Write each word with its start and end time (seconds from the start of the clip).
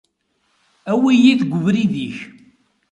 Awi-yi 0.91 1.33
deg 1.39 1.51
ubrid-ik. 1.57 2.17